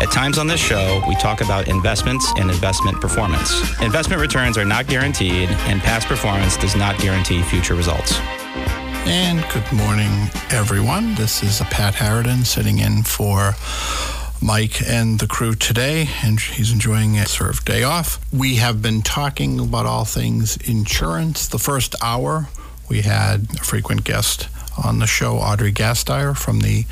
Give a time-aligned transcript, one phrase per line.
[0.00, 3.52] At times on this show, we talk about investments and investment performance.
[3.80, 8.18] Investment returns are not guaranteed, and past performance does not guarantee future results.
[9.06, 11.14] And good morning, everyone.
[11.14, 13.54] This is Pat Harridan sitting in for
[14.42, 18.18] Mike and the crew today, and he's enjoying a sort of day off.
[18.32, 21.46] We have been talking about all things insurance.
[21.48, 22.48] The first hour,
[22.88, 24.48] we had a frequent guest
[24.82, 26.84] on the show, Audrey Gasteier from the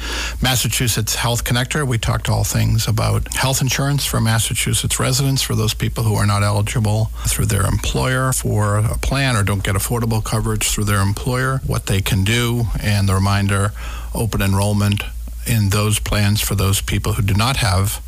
[0.43, 1.87] Massachusetts Health Connector.
[1.87, 6.27] We talked all things about health insurance for Massachusetts residents, for those people who are
[6.27, 11.01] not eligible through their employer for a plan or don't get affordable coverage through their
[11.01, 13.73] employer, what they can do, and the reminder
[14.15, 15.03] open enrollment
[15.47, 18.03] in those plans for those people who do not have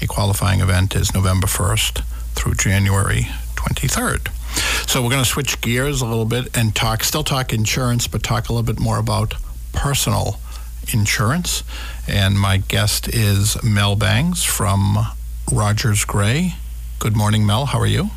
[0.00, 2.02] a qualifying event is November 1st
[2.34, 4.28] through January 23rd.
[4.86, 8.22] So we're going to switch gears a little bit and talk, still talk insurance, but
[8.22, 9.34] talk a little bit more about
[9.72, 10.40] personal
[10.92, 11.64] insurance.
[12.08, 14.98] And my guest is Mel Bangs from
[15.52, 16.54] Rogers Gray.
[16.98, 17.66] Good morning, Mel.
[17.66, 18.10] How are you?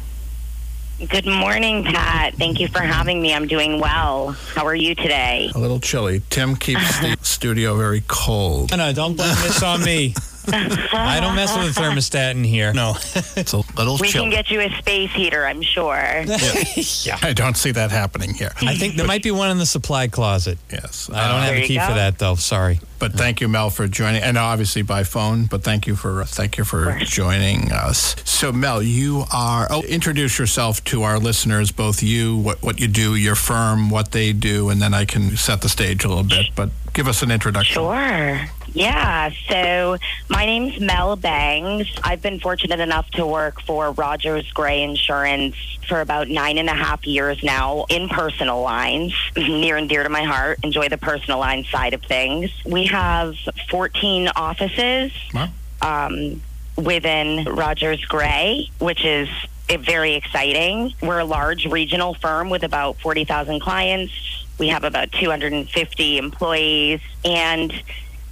[1.07, 2.35] Good morning, Pat.
[2.35, 3.33] Thank you for having me.
[3.33, 4.31] I'm doing well.
[4.53, 5.49] How are you today?
[5.55, 6.21] A little chilly.
[6.29, 8.71] Tim keeps the studio very cold.
[8.71, 10.13] No, no, don't blame this on me.
[10.53, 12.73] I don't mess with a thermostat in here.
[12.73, 12.95] No,
[13.35, 14.25] it's a little We chilly.
[14.25, 15.95] can get you a space heater, I'm sure.
[15.95, 17.17] yeah.
[17.21, 18.51] I don't see that happening here.
[18.61, 20.57] I think there might be one in the supply closet.
[20.71, 21.09] Yes.
[21.13, 22.35] I don't have a key for that though.
[22.35, 22.79] Sorry.
[22.99, 25.45] But thank you, Mel, for joining, and obviously by phone.
[25.45, 28.13] But thank you for thank you for joining us.
[28.25, 29.67] So, Mel, you are.
[29.69, 34.11] Oh, introduce yourself to our listeners, both you, what what you do, your firm, what
[34.11, 36.47] they do, and then I can set the stage a little bit.
[36.55, 37.75] But give us an introduction.
[37.75, 38.41] Sure.
[38.73, 39.31] Yeah.
[39.47, 39.97] So
[40.29, 41.87] my name's Mel Bangs.
[42.03, 45.55] I've been fortunate enough to work for Rogers Gray Insurance
[45.87, 50.09] for about nine and a half years now in personal lines, near and dear to
[50.09, 50.59] my heart.
[50.63, 52.51] Enjoy the personal line side of things.
[52.65, 53.35] We have
[53.69, 55.11] 14 offices.
[55.33, 55.49] Wow.
[55.81, 56.41] um,
[56.79, 59.27] within Rogers Gray, which is
[59.67, 60.93] very exciting.
[61.01, 64.13] We're a large regional firm with about 40,000 clients.
[64.57, 67.01] We have about 250 employees.
[67.23, 67.71] And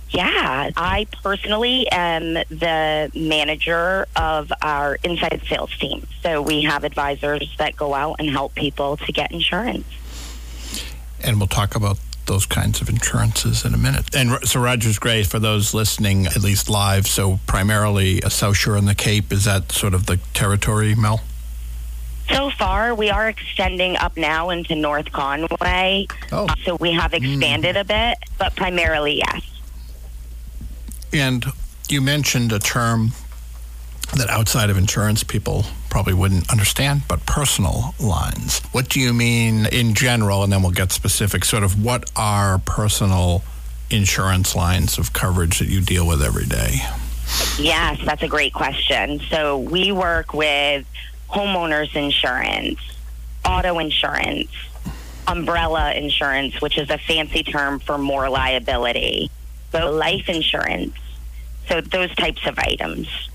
[0.10, 6.08] yeah, I personally am the manager of our inside sales team.
[6.24, 9.86] So we have advisors that go out and help people to get insurance.
[11.24, 11.98] and we'll talk about
[12.28, 14.14] those kinds of insurances in a minute.
[14.16, 18.88] And so Rogers Gray, for those listening, at least live, so primarily South Shore and
[18.88, 21.22] the Cape, is that sort of the territory, Mel?
[22.30, 26.08] So far, we are extending up now into North Conway.
[26.32, 26.48] Oh.
[26.66, 27.24] So we have mm.
[27.24, 29.42] expanded a bit, but primarily, yes.
[31.14, 31.46] And
[31.90, 33.12] you mentioned a term
[34.16, 38.60] that outside of insurance people probably wouldn't understand, but personal lines.
[38.72, 40.44] What do you mean in general?
[40.44, 41.44] And then we'll get specific.
[41.44, 43.44] Sort of what are personal
[43.90, 46.82] insurance lines of coverage that you deal with every day?
[47.58, 49.20] Yes, that's a great question.
[49.30, 50.86] So we work with
[51.30, 52.80] homeowners insurance,
[53.46, 54.50] auto insurance,
[55.28, 59.30] umbrella insurance, which is a fancy term for more liability,
[59.86, 60.96] life insurance.
[61.68, 63.27] So those types of items.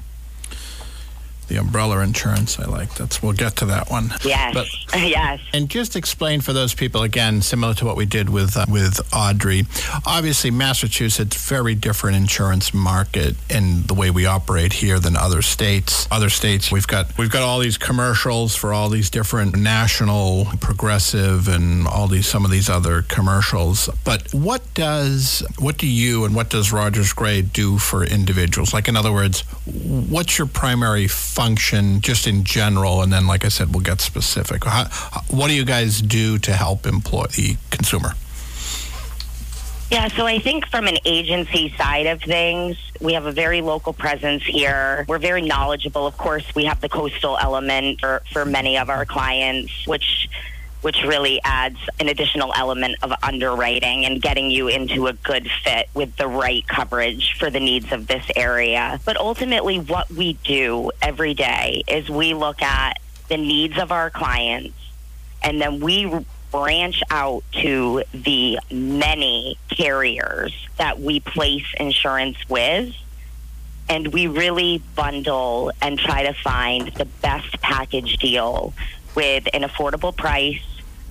[1.52, 2.94] The umbrella insurance, I like.
[2.94, 4.14] That's we'll get to that one.
[4.24, 5.38] Yes, But yes.
[5.52, 8.98] And just explain for those people again, similar to what we did with uh, with
[9.12, 9.64] Audrey.
[10.06, 16.08] Obviously, Massachusetts very different insurance market in the way we operate here than other states.
[16.10, 21.48] Other states, we've got we've got all these commercials for all these different national, progressive,
[21.48, 23.90] and all these some of these other commercials.
[24.06, 28.72] But what does what do you and what does Rogers Gray do for individuals?
[28.72, 31.08] Like in other words, what's your primary
[31.42, 33.02] function just in general?
[33.02, 34.64] And then, like I said, we'll get specific.
[34.64, 34.84] How,
[35.28, 38.12] what do you guys do to help employ the consumer?
[39.90, 43.92] Yeah, so I think from an agency side of things, we have a very local
[43.92, 45.04] presence here.
[45.08, 46.06] We're very knowledgeable.
[46.06, 50.28] Of course, we have the coastal element for, for many of our clients, which
[50.82, 55.88] which really adds an additional element of underwriting and getting you into a good fit
[55.94, 59.00] with the right coverage for the needs of this area.
[59.04, 62.98] But ultimately, what we do every day is we look at
[63.28, 64.76] the needs of our clients
[65.42, 72.94] and then we branch out to the many carriers that we place insurance with
[73.88, 78.74] and we really bundle and try to find the best package deal
[79.14, 80.62] with an affordable price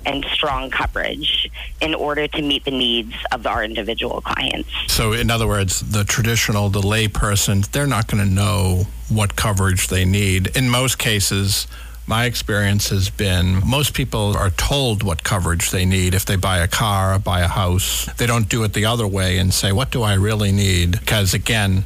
[0.05, 1.49] and strong coverage
[1.79, 4.69] in order to meet the needs of our individual clients.
[4.87, 9.35] So, in other words, the traditional, the lay person, they're not going to know what
[9.35, 10.55] coverage they need.
[10.55, 11.67] In most cases,
[12.07, 16.57] my experience has been most people are told what coverage they need if they buy
[16.57, 18.11] a car buy a house.
[18.17, 20.99] They don't do it the other way and say, What do I really need?
[20.99, 21.85] Because, again,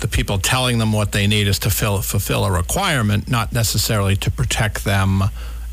[0.00, 4.16] the people telling them what they need is to fill, fulfill a requirement, not necessarily
[4.16, 5.22] to protect them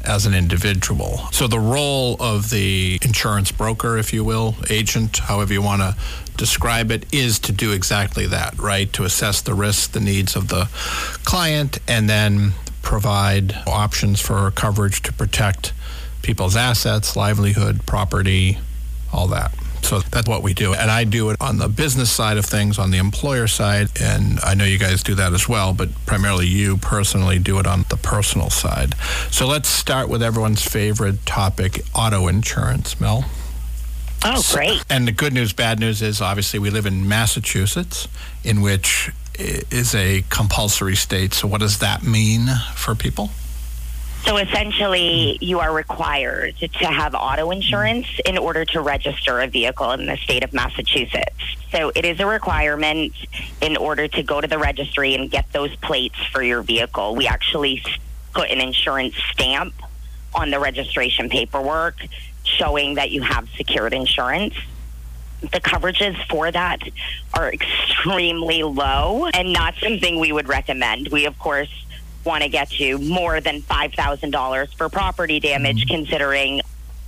[0.06, 1.28] as an individual.
[1.32, 5.96] So the role of the insurance broker, if you will, agent, however you want to
[6.38, 8.92] describe it, is to do exactly that, right?
[8.94, 10.70] To assess the risks, the needs of the
[11.26, 15.74] client, and then provide options for coverage to protect
[16.22, 18.58] people's assets, livelihood, property,
[19.12, 19.54] all that.
[19.82, 20.74] So that's what we do.
[20.74, 23.90] And I do it on the business side of things, on the employer side.
[24.00, 27.66] And I know you guys do that as well, but primarily you personally do it
[27.66, 28.96] on the personal side.
[29.32, 33.26] So let's start with everyone's favorite topic auto insurance, Mel.
[34.24, 34.84] Oh, great.
[34.90, 38.08] And the good news, bad news is obviously we live in Massachusetts,
[38.44, 41.34] in which is a compulsory state.
[41.34, 43.30] So, what does that mean for people?
[44.26, 49.92] So essentially, you are required to have auto insurance in order to register a vehicle
[49.94, 51.36] in the state of Massachusetts.
[51.72, 53.14] So it is a requirement
[53.62, 57.16] in order to go to the registry and get those plates for your vehicle.
[57.16, 57.84] We actually
[58.34, 59.74] put an insurance stamp
[60.34, 61.96] on the registration paperwork
[62.44, 64.54] showing that you have secured insurance.
[65.42, 66.82] The coverages for that
[67.34, 71.08] are extremely low and not something we would recommend.
[71.08, 71.70] We, of course,
[72.26, 75.96] want to get you more than $5,000 for property damage, mm-hmm.
[75.96, 76.62] considering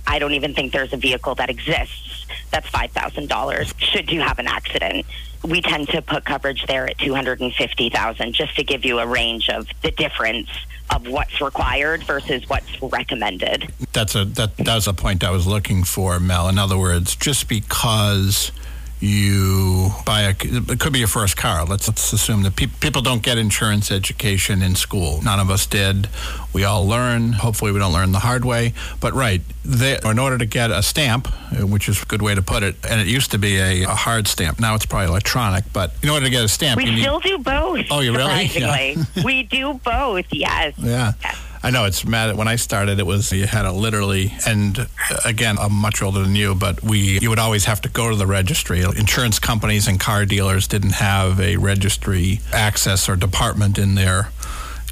[0.06, 4.46] I don't even think there's a vehicle that exists that's $5,000 should you have an
[4.46, 5.06] accident.
[5.42, 9.66] We tend to put coverage there at 250,000 just to give you a range of
[9.82, 10.48] the difference
[10.90, 13.72] of what's required versus what's recommended.
[13.92, 16.48] That's a that that was a point I was looking for, Mel.
[16.48, 18.52] In other words, just because
[19.02, 21.64] you buy a it could be your first car.
[21.64, 25.20] Let's, let's assume that pe- people don't get insurance education in school.
[25.22, 26.08] None of us did.
[26.52, 27.32] We all learn.
[27.32, 28.74] Hopefully we don't learn the hard way.
[29.00, 32.34] But right they, in order to get a stamp uh, which is a good way
[32.34, 34.60] to put it and it used to be a, a hard stamp.
[34.60, 37.38] Now it's probably electronic but in order to get a stamp we still need, do
[37.38, 38.44] both oh you really?
[38.52, 39.02] Yeah.
[39.24, 40.74] we do both yes.
[40.78, 41.12] Yeah.
[41.22, 41.36] Yes.
[41.62, 42.36] I know it's mad.
[42.36, 44.86] When I started, it was you had to literally, and uh,
[45.24, 48.16] again, I'm much older than you, but we you would always have to go to
[48.16, 48.82] the registry.
[48.82, 54.30] Insurance companies and car dealers didn't have a registry access or department in their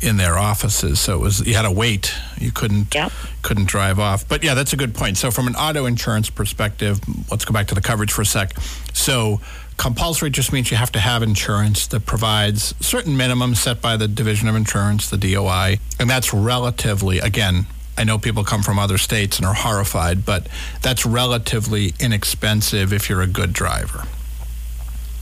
[0.00, 2.14] in their offices, so it was you had to wait.
[2.38, 3.10] You couldn't yep.
[3.42, 4.26] couldn't drive off.
[4.28, 5.18] But yeah, that's a good point.
[5.18, 7.00] So from an auto insurance perspective,
[7.30, 8.54] let's go back to the coverage for a sec.
[8.92, 9.40] So
[9.80, 14.06] compulsory just means you have to have insurance that provides certain minimums set by the
[14.06, 17.64] Division of Insurance, the DOI, and that's relatively, again,
[17.96, 20.46] I know people come from other states and are horrified, but
[20.82, 24.04] that's relatively inexpensive if you're a good driver.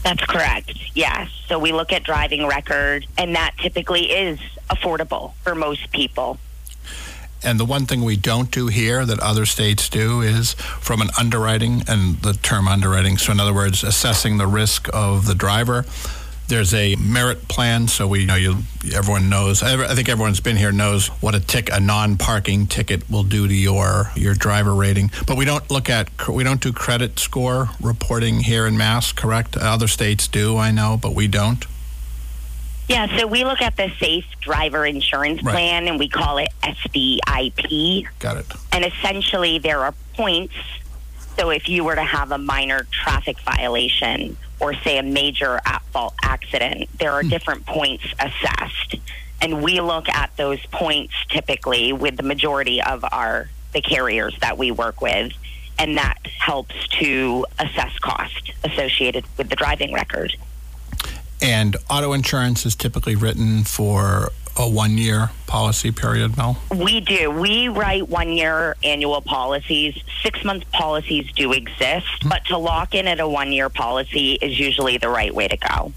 [0.03, 0.73] That's correct.
[0.93, 1.29] Yes.
[1.47, 4.39] So we look at driving record, and that typically is
[4.69, 6.37] affordable for most people.
[7.43, 11.09] And the one thing we don't do here that other states do is from an
[11.17, 13.17] underwriting and the term underwriting.
[13.17, 15.85] So, in other words, assessing the risk of the driver.
[16.47, 18.57] There's a merit plan, so we you know you.
[18.95, 19.61] Everyone knows.
[19.61, 23.53] I think everyone's been here knows what a tick, a non-parking ticket, will do to
[23.53, 25.11] your your driver rating.
[25.27, 29.11] But we don't look at we don't do credit score reporting here in Mass.
[29.11, 29.57] Correct?
[29.57, 31.67] Other states do, I know, but we don't.
[32.89, 35.53] Yeah, so we look at the Safe Driver Insurance right.
[35.53, 38.07] Plan and we call it SDIP.
[38.17, 38.47] Got it.
[38.71, 40.55] And essentially, there are points.
[41.37, 45.83] So if you were to have a minor traffic violation or, say, a major at
[45.93, 47.29] fault accident, there are hmm.
[47.29, 48.95] different points assessed.
[49.39, 54.57] And we look at those points typically with the majority of our the carriers that
[54.57, 55.31] we work with
[55.77, 60.35] and that helps to assess cost associated with the driving record.
[61.41, 66.57] And auto insurance is typically written for a one year policy period, Mel?
[66.75, 67.31] We do.
[67.31, 69.97] We write one year annual policies.
[70.21, 72.29] Six month policies do exist, mm-hmm.
[72.29, 75.57] but to lock in at a one year policy is usually the right way to
[75.57, 75.93] go.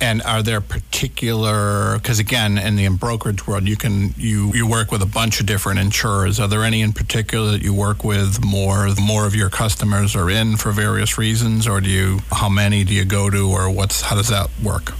[0.00, 1.98] And are there particular?
[1.98, 5.46] Because again, in the brokerage world, you can you you work with a bunch of
[5.46, 6.38] different insurers.
[6.38, 8.88] Are there any in particular that you work with more?
[9.00, 12.20] More of your customers are in for various reasons, or do you?
[12.30, 14.94] How many do you go to, or what's how does that work?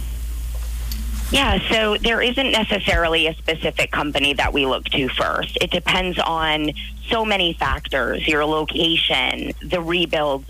[1.31, 5.57] Yeah, so there isn't necessarily a specific company that we look to first.
[5.61, 6.71] It depends on
[7.07, 10.43] so many factors: your location, the rebuild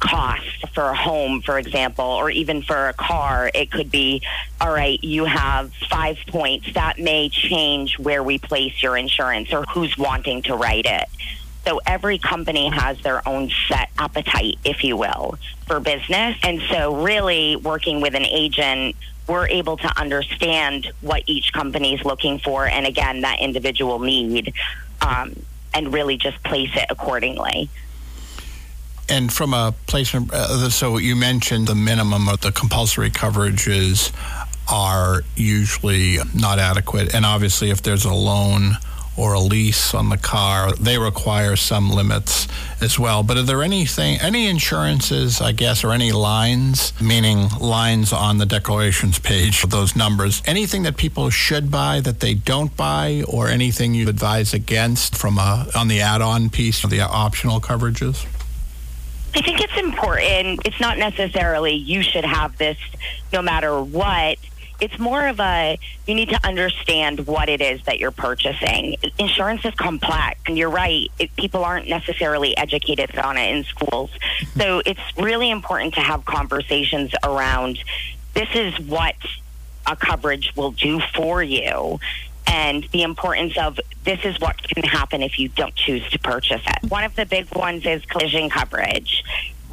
[0.00, 3.50] cost for a home, for example, or even for a car.
[3.54, 4.22] It could be,
[4.60, 6.72] all right, you have five points.
[6.74, 11.04] That may change where we place your insurance or who's wanting to write it.
[11.64, 16.36] So every company has their own set appetite, if you will, for business.
[16.42, 18.96] And so, really, working with an agent,
[19.28, 24.54] we're able to understand what each company is looking for, and again, that individual need,
[25.02, 25.36] um,
[25.72, 27.68] and really just place it accordingly.
[29.10, 34.12] And from a placement, uh, so you mentioned the minimum of the compulsory coverages
[34.70, 37.12] are usually not adequate.
[37.12, 38.76] And obviously, if there's a loan
[39.16, 42.46] or a lease on the car, they require some limits
[42.80, 43.24] as well.
[43.24, 48.46] But are there anything, any insurances, I guess, or any lines, meaning lines on the
[48.46, 53.92] declarations page those numbers, anything that people should buy that they don't buy, or anything
[53.92, 58.24] you advise against from a on the add-on piece the optional coverages?
[59.34, 60.60] I think it's important.
[60.64, 62.76] It's not necessarily you should have this
[63.32, 64.38] no matter what
[64.80, 68.96] it's more of a you need to understand what it is that you're purchasing.
[69.18, 71.10] Insurance is complex, and you're right.
[71.18, 74.10] It, people aren't necessarily educated on it in schools,
[74.56, 77.78] so it's really important to have conversations around
[78.34, 79.16] this is what
[79.86, 81.98] a coverage will do for you.
[82.46, 86.62] And the importance of this is what can happen if you don't choose to purchase
[86.66, 86.90] it.
[86.90, 89.22] One of the big ones is collision coverage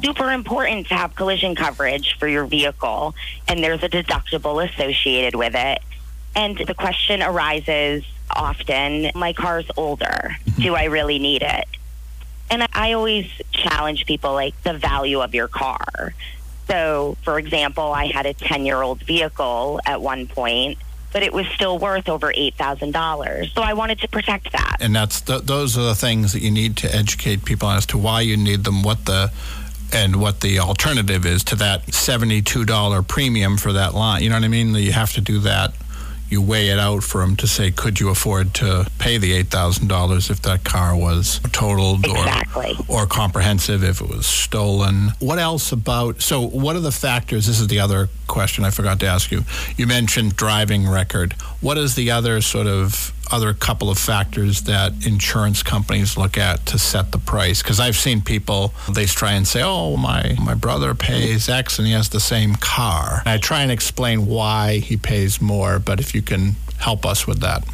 [0.02, 3.14] super important to have collision coverage for your vehicle,
[3.46, 5.80] and there's a deductible associated with it.
[6.36, 10.04] And the question arises often my car's older.
[10.04, 10.62] Mm-hmm.
[10.62, 11.64] Do I really need it?
[12.50, 16.14] And I always challenge people like the value of your car.
[16.66, 20.78] So, for example, I had a 10 year old vehicle at one point
[21.12, 23.54] but it was still worth over $8,000.
[23.54, 24.76] So I wanted to protect that.
[24.80, 27.98] And that's th- those are the things that you need to educate people as to
[27.98, 29.32] why you need them, what the
[29.92, 34.22] and what the alternative is to that $72 premium for that line.
[34.22, 34.74] You know what I mean?
[34.74, 35.72] You have to do that.
[36.28, 40.30] You weigh it out for them to say, could you afford to pay the $8,000
[40.30, 42.76] if that car was totaled exactly.
[42.86, 45.12] or, or comprehensive if it was stolen?
[45.20, 47.46] What else about, so what are the factors?
[47.46, 49.44] This is the other question I forgot to ask you.
[49.76, 51.32] You mentioned driving record.
[51.60, 56.64] What is the other sort of other couple of factors that insurance companies look at
[56.66, 57.62] to set the price.
[57.62, 61.86] Because I've seen people they try and say oh my my brother pays X and
[61.86, 63.22] he has the same car.
[63.24, 67.26] And I try and explain why he pays more but if you can help us
[67.26, 67.64] with that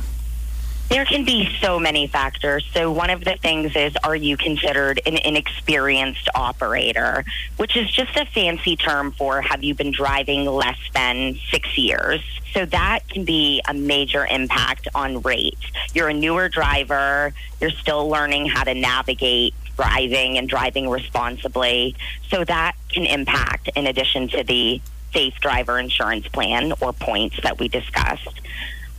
[0.94, 2.64] there can be so many factors.
[2.72, 7.24] So, one of the things is are you considered an inexperienced operator,
[7.56, 12.20] which is just a fancy term for have you been driving less than six years?
[12.52, 15.58] So, that can be a major impact on rate.
[15.94, 21.96] You're a newer driver, you're still learning how to navigate driving and driving responsibly.
[22.28, 24.80] So, that can impact in addition to the
[25.12, 28.40] safe driver insurance plan or points that we discussed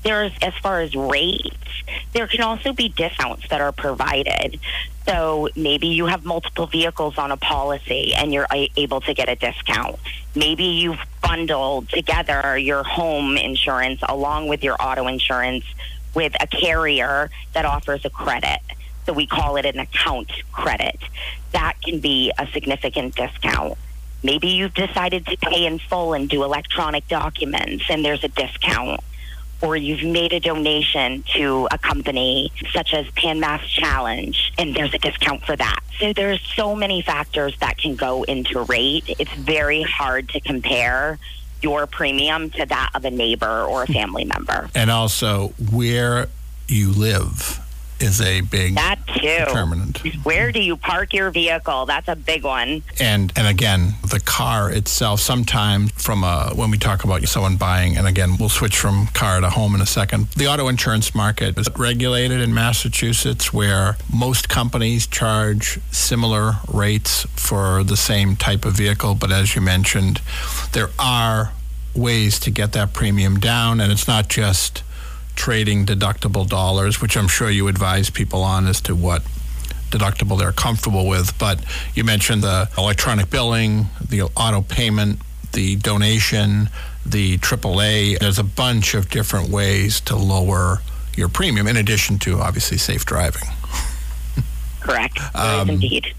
[0.06, 1.58] there's as far as rates,
[2.14, 4.60] there can also be discounts that are provided.
[5.06, 8.48] So maybe you have multiple vehicles on a policy and you're
[8.78, 9.98] able to get a discount.
[10.36, 15.66] Maybe you've bundled together your home insurance along with your auto insurance
[16.14, 18.60] with a carrier that offers a credit.
[19.08, 21.00] So we call it an account credit.
[21.52, 23.78] That can be a significant discount.
[24.24, 29.02] Maybe you've decided to pay in full and do electronic documents and there's a discount
[29.62, 34.94] or you've made a donation to a company such as Pan Mass Challenge, and there's
[34.94, 35.80] a discount for that.
[36.00, 39.16] So there's so many factors that can go into rate.
[39.20, 41.18] It's very hard to compare
[41.62, 44.70] your premium to that of a neighbor or a family member.
[44.76, 46.28] And also where
[46.68, 47.65] you live
[48.00, 49.22] is a big that too.
[49.22, 49.98] determinant.
[50.26, 51.86] Where do you park your vehicle?
[51.86, 52.84] That's a big one.
[53.00, 55.20] And and again, the car itself.
[55.20, 59.40] Sometimes from a when we talk about someone buying, and again, we'll switch from car
[59.42, 60.28] to home in a second.
[60.30, 67.84] The auto insurance market is regulated in Massachusetts, where most companies charge similar rates for
[67.84, 69.16] the same type of vehicle.
[69.16, 70.22] But as you mentioned,
[70.74, 71.52] there are
[71.96, 74.84] ways to get that premium down, and it's not just
[75.36, 79.24] trading deductible dollars, which I'm sure you advise people on as to what
[79.90, 81.38] deductible they're comfortable with.
[81.38, 81.64] But
[81.94, 85.20] you mentioned the electronic billing, the auto payment,
[85.54, 86.70] the donation,
[87.06, 88.20] the AAA.
[88.20, 90.82] There's a bunch of different ways to lower
[91.16, 93.48] your premium, in addition to obviously safe driving.
[94.82, 95.20] Correct.
[95.36, 96.14] Um, indeed.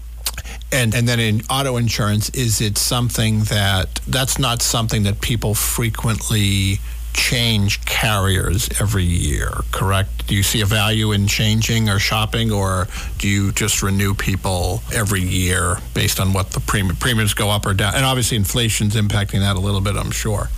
[0.71, 5.55] And and then in auto insurance, is it something that that's not something that people
[5.55, 6.79] frequently
[7.17, 10.27] change carriers every year, correct?
[10.27, 14.81] Do you see a value in changing or shopping, or do you just renew people
[14.93, 17.95] every year based on what the premium, premiums go up or down?
[17.95, 20.49] And obviously, inflation's impacting that a little bit, I'm sure.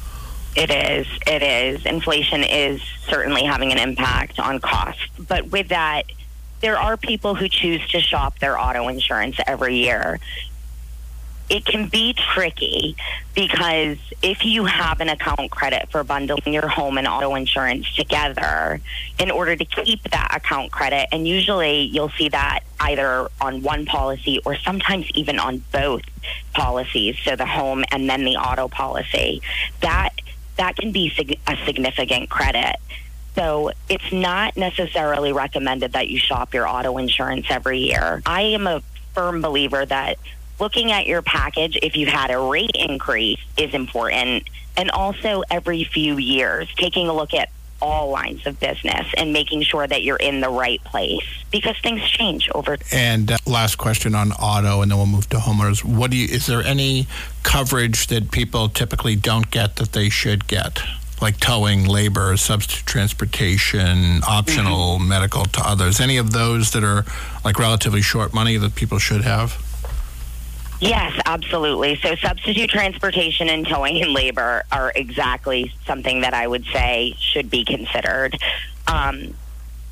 [0.56, 1.08] It is.
[1.26, 1.86] It is.
[1.86, 5.00] Inflation is certainly having an impact on cost.
[5.28, 6.04] But with that,
[6.62, 10.20] there are people who choose to shop their auto insurance every year.
[11.50, 12.96] It can be tricky
[13.34, 18.80] because if you have an account credit for bundling your home and auto insurance together,
[19.18, 23.86] in order to keep that account credit, and usually you'll see that either on one
[23.86, 26.04] policy or sometimes even on both
[26.54, 29.42] policies, so the home and then the auto policy,
[29.82, 30.10] that
[30.58, 32.76] that can be sig- a significant credit.
[33.36, 38.22] So it's not necessarily recommended that you shop your auto insurance every year.
[38.26, 40.18] I am a firm believer that
[40.60, 44.44] looking at your package if you've had a rate increase is important.
[44.78, 47.50] And also every few years taking a look at
[47.82, 52.02] all lines of business and making sure that you're in the right place because things
[52.02, 55.84] change over and uh, last question on auto and then we'll move to homeowners.
[55.84, 57.08] What do you is there any
[57.44, 60.82] coverage that people typically don't get that they should get?
[61.22, 65.08] Like towing labor substitute transportation optional mm-hmm.
[65.08, 66.00] medical to others?
[66.00, 67.06] Any of those that are
[67.44, 69.66] like relatively short money that people should have
[70.80, 71.98] Yes, absolutely.
[71.98, 77.50] So substitute transportation and towing and labor are exactly something that I would say should
[77.50, 78.38] be considered.
[78.88, 79.34] Um,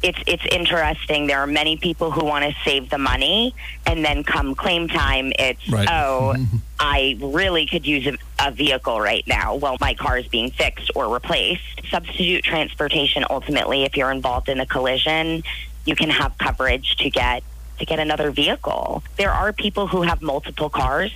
[0.03, 1.27] it's it's interesting.
[1.27, 5.33] There are many people who want to save the money, and then come claim time,
[5.39, 5.87] it's right.
[5.89, 6.57] oh, mm-hmm.
[6.79, 9.55] I really could use a, a vehicle right now.
[9.55, 11.63] Well, my car is being fixed or replaced.
[11.89, 13.25] Substitute transportation.
[13.29, 15.43] Ultimately, if you're involved in a collision,
[15.85, 17.43] you can have coverage to get
[17.79, 19.03] to get another vehicle.
[19.17, 21.11] There are people who have multiple cars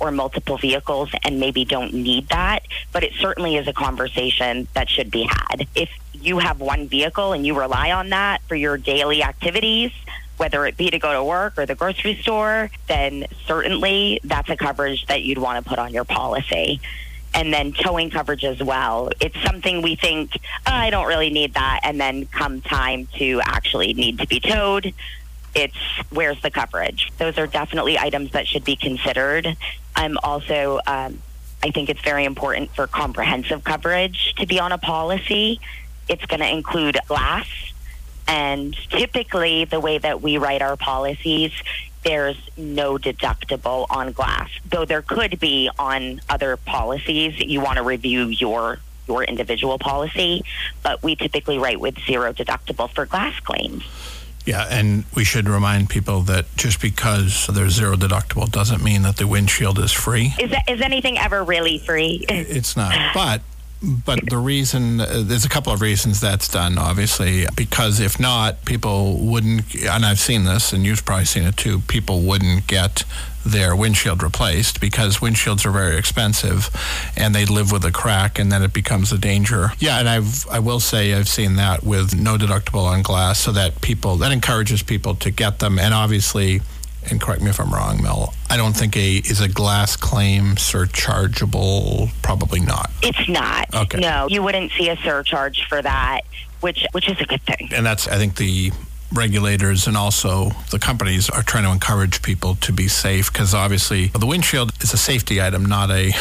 [0.00, 2.60] or multiple vehicles and maybe don't need that,
[2.92, 5.66] but it certainly is a conversation that should be had.
[5.74, 9.92] If you have one vehicle and you rely on that for your daily activities,
[10.36, 14.56] whether it be to go to work or the grocery store, then certainly that's a
[14.56, 16.80] coverage that you'd want to put on your policy.
[17.36, 19.10] And then towing coverage as well.
[19.20, 21.80] It's something we think, oh, I don't really need that.
[21.82, 24.94] And then come time to actually need to be towed,
[25.54, 25.76] it's
[26.10, 27.12] where's the coverage.
[27.18, 29.56] Those are definitely items that should be considered.
[29.94, 31.20] I'm also, um,
[31.62, 35.60] I think it's very important for comprehensive coverage to be on a policy.
[36.08, 37.46] It's going to include glass.
[38.26, 41.52] And typically, the way that we write our policies,
[42.02, 47.38] there's no deductible on glass, though there could be on other policies.
[47.38, 50.42] You want to review your your individual policy,
[50.82, 53.84] but we typically write with zero deductible for glass claims.
[54.44, 59.16] Yeah, and we should remind people that just because there's zero deductible doesn't mean that
[59.16, 60.34] the windshield is free.
[60.38, 62.24] Is, that, is anything ever really free?
[62.28, 62.94] it's not.
[63.14, 63.40] But
[63.84, 69.18] but the reason there's a couple of reasons that's done obviously because if not people
[69.18, 73.04] wouldn't and i've seen this and you've probably seen it too people wouldn't get
[73.44, 76.70] their windshield replaced because windshields are very expensive
[77.16, 79.68] and they live with a crack and then it becomes a danger.
[79.78, 83.52] Yeah, and I've I will say I've seen that with no deductible on glass so
[83.52, 86.60] that people that encourages people to get them and obviously
[87.10, 88.34] and correct me if I'm wrong, Mel.
[88.48, 92.10] I don't think a is a glass claim surchargeable.
[92.22, 92.90] Probably not.
[93.02, 93.74] It's not.
[93.74, 94.00] Okay.
[94.00, 96.22] No, you wouldn't see a surcharge for that,
[96.60, 97.68] which which is a good thing.
[97.72, 98.72] And that's I think the
[99.14, 104.08] regulators and also the companies are trying to encourage people to be safe because obviously
[104.08, 106.12] the windshield is a safety item, not a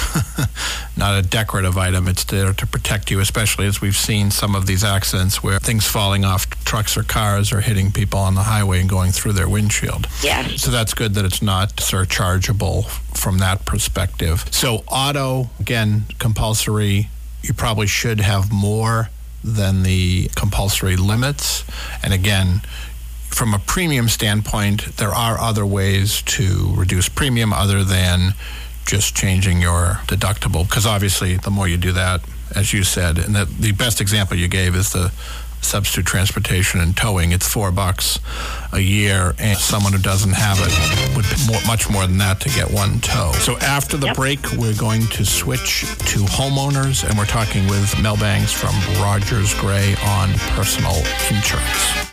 [0.98, 2.08] not a decorative item.
[2.08, 5.88] It's there to protect you, especially as we've seen some of these accidents where things
[5.88, 9.50] falling off trucks or cars are hitting people on the highway and going through their
[9.50, 10.08] windshield.
[10.24, 10.48] Yeah.
[10.56, 12.86] So that's good that it's not surchargeable
[13.18, 14.46] from that perspective.
[14.52, 17.10] So auto again compulsory.
[17.42, 19.10] You probably should have more
[19.44, 21.64] than the compulsory limits.
[22.02, 22.62] And again,
[23.30, 28.36] from a premium standpoint, there are other ways to reduce premium other than
[28.86, 30.68] just changing your deductible.
[30.68, 32.22] Because obviously, the more you do that,
[32.56, 35.12] as you said, and the, the best example you gave is the
[35.64, 37.32] substitute transportation and towing.
[37.32, 38.20] It's four bucks
[38.72, 42.40] a year, and someone who doesn't have it would pay more, much more than that
[42.42, 43.32] to get one tow.
[43.34, 44.16] So after the yep.
[44.16, 49.54] break, we're going to switch to homeowners, and we're talking with Mel Bangs from Rogers
[49.56, 50.96] Gray on personal
[51.30, 52.13] insurance.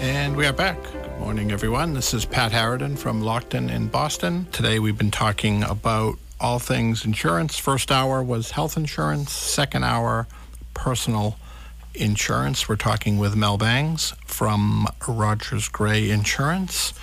[0.00, 0.82] And we are back.
[0.82, 1.92] Good morning, everyone.
[1.92, 4.46] This is Pat Harridan from Lockton in Boston.
[4.50, 7.58] Today we've been talking about all things insurance.
[7.58, 10.26] First hour was health insurance, second hour,
[10.72, 11.36] personal
[11.94, 12.66] insurance.
[12.66, 16.94] We're talking with Mel Bangs from Rogers Gray Insurance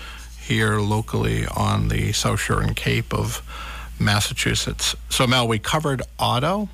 [0.41, 3.43] here locally on the South Shore and Cape of
[3.99, 4.95] Massachusetts.
[5.09, 6.67] So, Mel, we covered auto.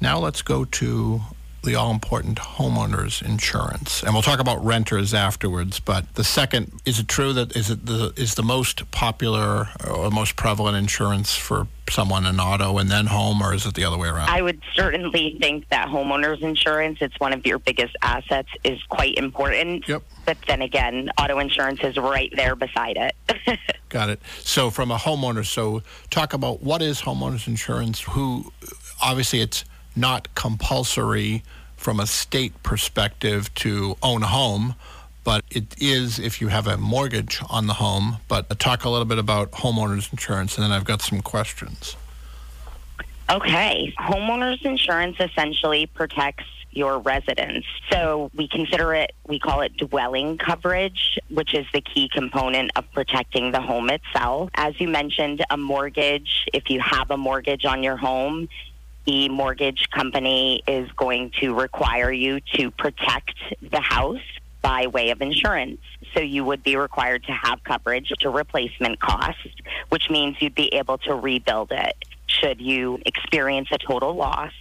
[0.00, 1.20] Now let's go to
[1.64, 5.80] the all important homeowners insurance, and we'll talk about renters afterwards.
[5.80, 10.10] But the second, is it true that is it the is the most popular or
[10.10, 13.98] most prevalent insurance for someone an auto and then home, or is it the other
[13.98, 14.28] way around?
[14.28, 19.16] I would certainly think that homeowners insurance, it's one of your biggest assets, is quite
[19.16, 19.86] important.
[19.88, 20.02] Yep.
[20.24, 23.58] But then again, auto insurance is right there beside it.
[23.88, 24.20] Got it.
[24.40, 28.00] So from a homeowner, so talk about what is homeowners insurance?
[28.00, 28.52] Who,
[29.02, 29.64] obviously, it's
[29.96, 31.42] not compulsory
[31.76, 34.74] from a state perspective to own a home,
[35.22, 38.18] but it is if you have a mortgage on the home.
[38.28, 41.96] But talk a little bit about homeowners insurance, and then I've got some questions.
[43.30, 43.94] Okay.
[43.98, 47.64] Homeowners insurance essentially protects your residence.
[47.90, 52.90] So we consider it, we call it dwelling coverage, which is the key component of
[52.92, 54.50] protecting the home itself.
[54.54, 58.48] As you mentioned, a mortgage, if you have a mortgage on your home,
[59.06, 64.18] the mortgage company is going to require you to protect the house
[64.62, 65.80] by way of insurance.
[66.14, 69.38] So you would be required to have coverage to replacement cost,
[69.90, 71.94] which means you'd be able to rebuild it
[72.26, 74.52] should you experience a total loss.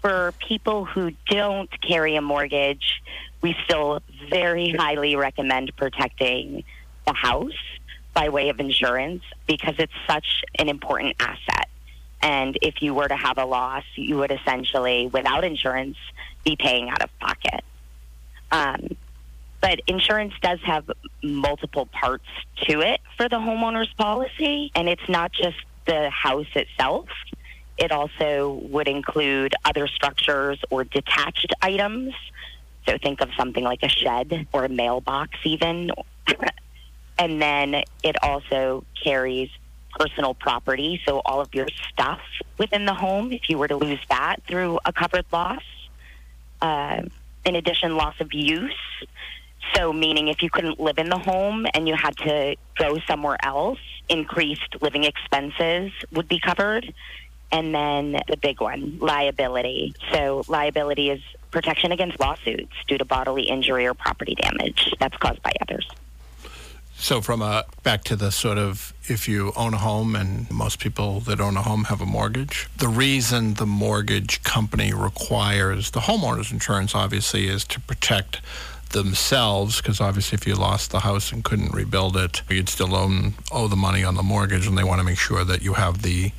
[0.00, 3.02] For people who don't carry a mortgage,
[3.42, 6.64] we still very highly recommend protecting
[7.06, 7.52] the house
[8.14, 11.69] by way of insurance because it's such an important asset.
[12.22, 15.96] And if you were to have a loss, you would essentially, without insurance,
[16.44, 17.64] be paying out of pocket.
[18.52, 18.96] Um,
[19.60, 20.90] but insurance does have
[21.22, 22.26] multiple parts
[22.62, 25.56] to it for the homeowner's policy, and it's not just
[25.86, 27.08] the house itself.
[27.76, 32.14] It also would include other structures or detached items.
[32.86, 35.90] So think of something like a shed or a mailbox, even.
[37.18, 39.50] and then it also carries
[39.98, 42.20] personal property, so all of your stuff
[42.58, 45.62] within the home, if you were to lose that through a covered loss.
[46.60, 47.02] Uh,
[47.44, 48.74] in addition, loss of use.
[49.74, 53.38] So, meaning if you couldn't live in the home and you had to go somewhere
[53.42, 56.92] else, increased living expenses would be covered.
[57.52, 59.94] And then the big one, liability.
[60.12, 65.42] So, liability is protection against lawsuits due to bodily injury or property damage that's caused
[65.42, 65.88] by others.
[67.02, 70.78] So, from a back to the sort of if you own a home, and most
[70.78, 76.00] people that own a home have a mortgage, the reason the mortgage company requires the
[76.00, 78.42] homeowner's insurance obviously is to protect
[78.90, 83.32] themselves because obviously if you lost the house and couldn't rebuild it you'd still own
[83.52, 86.02] owe the money on the mortgage and they want to make sure that you have
[86.02, 86.32] the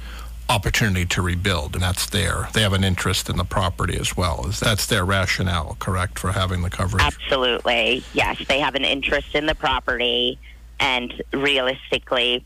[0.51, 4.45] opportunity to rebuild and that's there they have an interest in the property as well
[4.47, 9.33] is that's their rationale correct for having the coverage absolutely yes they have an interest
[9.33, 10.37] in the property
[10.81, 12.43] and realistically,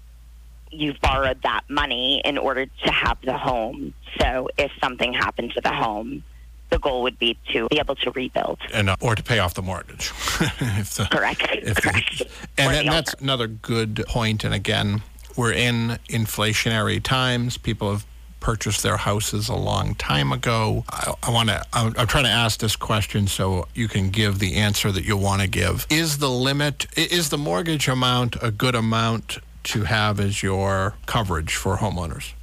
[0.69, 3.93] you've borrowed that money in order to have the home.
[4.19, 6.23] So if something happened to the home,
[6.69, 9.53] the goal would be to be able to rebuild and uh, or to pay off
[9.53, 10.11] the mortgage.
[10.41, 11.47] if the, Correct.
[11.51, 12.17] If Correct.
[12.17, 14.43] The, and, that's another good point.
[14.43, 15.01] And again,
[15.35, 17.57] we're in inflationary times.
[17.57, 18.05] People have
[18.39, 20.85] purchased their houses a long time ago.
[20.89, 21.63] I, I want to.
[21.73, 25.17] I'm, I'm, trying to ask this question so you can give the answer that you
[25.17, 25.87] want to give.
[25.89, 26.85] Is the limit?
[26.95, 32.33] Is the mortgage amount a good amount to have as your coverage for homeowners?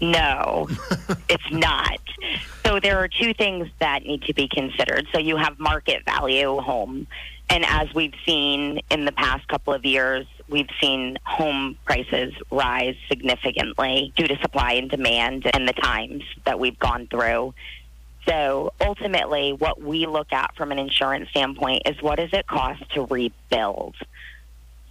[0.00, 0.68] No,
[1.28, 2.00] it's not.
[2.64, 5.06] So there are two things that need to be considered.
[5.12, 7.06] So you have market value home.
[7.50, 12.96] And as we've seen in the past couple of years, we've seen home prices rise
[13.08, 17.54] significantly due to supply and demand and the times that we've gone through.
[18.28, 22.82] So ultimately, what we look at from an insurance standpoint is what does it cost
[22.94, 23.94] to rebuild?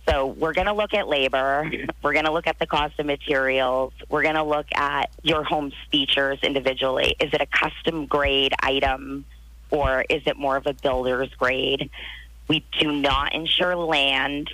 [0.07, 1.69] So we're going to look at labor.
[2.01, 3.93] We're going to look at the cost of materials.
[4.09, 7.15] We're going to look at your home's features individually.
[7.19, 9.25] Is it a custom grade item
[9.69, 11.91] or is it more of a builder's grade?
[12.47, 14.51] We do not insure land.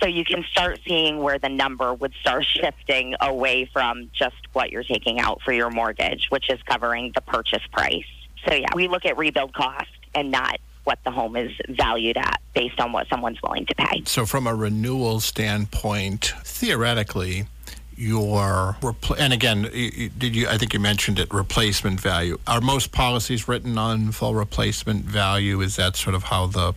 [0.00, 4.70] So you can start seeing where the number would start shifting away from just what
[4.70, 8.06] you're taking out for your mortgage, which is covering the purchase price.
[8.46, 12.40] So yeah, we look at rebuild cost and not what the home is valued at
[12.54, 14.02] based on what someone's willing to pay.
[14.06, 17.46] So, from a renewal standpoint, theoretically,
[17.94, 18.76] your
[19.18, 20.48] and again, did you?
[20.48, 21.32] I think you mentioned it.
[21.32, 22.38] Replacement value.
[22.46, 25.60] Are most policies written on full replacement value?
[25.60, 26.74] Is that sort of how the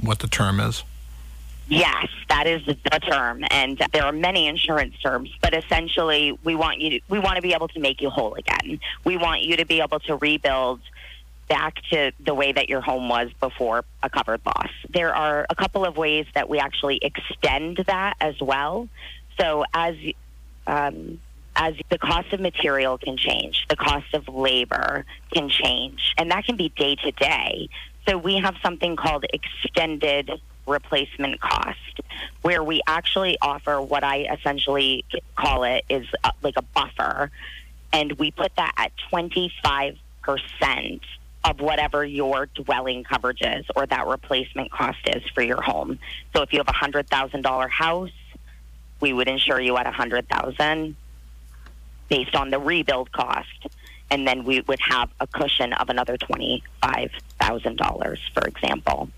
[0.00, 0.82] what the term is?
[1.68, 5.30] Yes, that is the term, and there are many insurance terms.
[5.40, 6.90] But essentially, we want you.
[6.90, 8.80] To, we want to be able to make you whole again.
[9.04, 10.80] We want you to be able to rebuild
[11.48, 14.70] back to the way that your home was before a covered loss.
[14.90, 18.88] There are a couple of ways that we actually extend that as well.
[19.38, 19.96] So as
[20.66, 21.20] um,
[21.56, 26.44] as the cost of material can change, the cost of labor can change, and that
[26.44, 27.68] can be day to day.
[28.06, 30.30] So we have something called extended
[30.66, 32.00] replacement cost,
[32.42, 35.04] where we actually offer what I essentially
[35.36, 37.30] call it is uh, like a buffer,
[37.92, 41.02] and we put that at 25 percent
[41.44, 45.98] of whatever your dwelling coverage is or that replacement cost is for your home.
[46.34, 48.10] So if you have a hundred thousand dollar house,
[49.00, 50.96] we would insure you at a hundred thousand
[52.08, 53.66] based on the rebuild cost,
[54.10, 59.10] and then we would have a cushion of another twenty five thousand dollars, for example.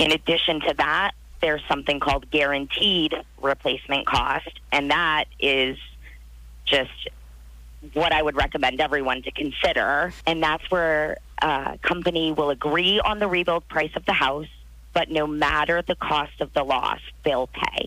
[0.00, 5.76] In addition to that, there's something called guaranteed replacement cost, and that is
[6.64, 7.10] just
[7.92, 10.12] what I would recommend everyone to consider.
[10.26, 14.48] And that's where a company will agree on the rebuild price of the house,
[14.94, 17.86] but no matter the cost of the loss, they'll pay.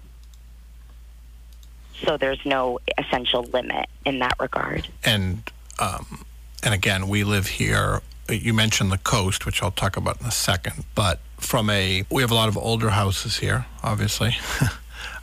[2.06, 4.88] So there's no essential limit in that regard.
[5.04, 5.49] And
[5.80, 6.26] um,
[6.62, 8.02] and again, we live here.
[8.30, 10.86] You mentioned the coast, which I'll talk about in a second.
[10.93, 14.36] But from a, we have a lot of older houses here, obviously.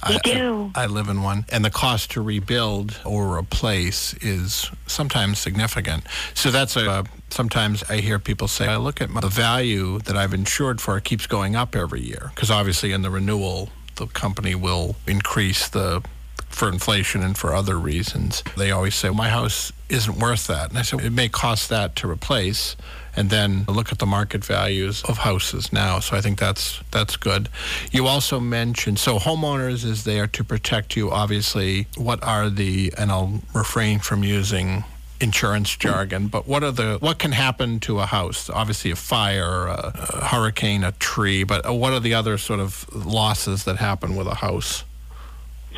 [0.08, 0.72] We I, do.
[0.74, 6.04] I, I, live in one, and the cost to rebuild or replace is sometimes significant.
[6.32, 6.90] So that's a.
[6.90, 10.80] Uh, sometimes I hear people say, "I look at my, the value that I've insured
[10.80, 14.96] for; it keeps going up every year." Because obviously, in the renewal, the company will
[15.06, 16.02] increase the
[16.48, 18.42] for inflation and for other reasons.
[18.56, 21.94] They always say, "My house isn't worth that," and I said, "It may cost that
[21.96, 22.74] to replace."
[23.16, 26.00] And then look at the market values of houses now.
[26.00, 27.48] So I think that's that's good.
[27.90, 31.10] You also mentioned so homeowners is there to protect you.
[31.10, 34.84] Obviously, what are the and I'll refrain from using
[35.20, 38.48] insurance jargon, but what are the what can happen to a house?
[38.48, 42.86] Obviously, a fire, a, a hurricane, a tree, but what are the other sort of
[42.94, 44.84] losses that happen with a house?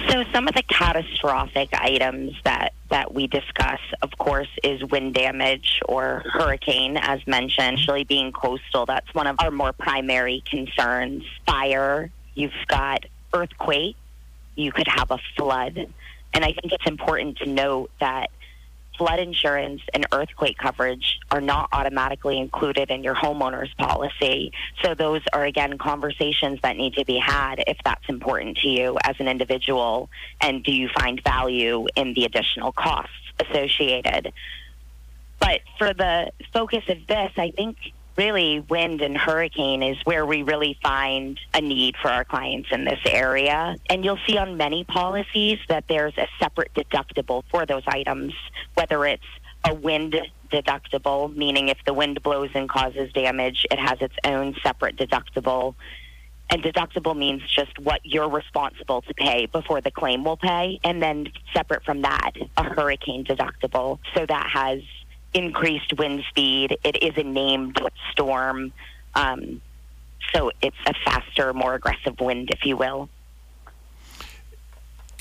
[0.09, 5.81] So some of the catastrophic items that, that we discuss, of course, is wind damage
[5.85, 7.79] or hurricane, as mentioned.
[7.79, 7.83] Mm-hmm.
[7.83, 11.25] Actually being coastal, that's one of our more primary concerns.
[11.47, 13.97] Fire, you've got earthquake,
[14.57, 15.77] you could have a flood.
[16.35, 18.31] And I think it's important to note that
[18.97, 24.53] flood insurance and earthquake coverage are not automatically included in your homeowner's policy.
[24.83, 28.99] So those are again conversations that need to be had if that's important to you
[29.05, 34.33] as an individual and do you find value in the additional costs associated.
[35.41, 37.77] But for the focus of this, I think
[38.17, 42.85] really wind and hurricane is where we really find a need for our clients in
[42.85, 43.77] this area.
[43.89, 48.35] And you'll see on many policies that there's a separate deductible for those items,
[48.75, 49.23] whether it's
[49.65, 50.21] a wind
[50.51, 55.75] deductible, meaning if the wind blows and causes damage, it has its own separate deductible.
[56.51, 60.79] And deductible means just what you're responsible to pay before the claim will pay.
[60.85, 64.01] And then separate from that, a hurricane deductible.
[64.15, 64.83] So that has
[65.35, 66.79] increased wind speed.
[66.85, 68.73] It is a named storm.
[69.15, 69.61] Um,
[70.33, 73.09] so it's a faster, more aggressive wind, if you will.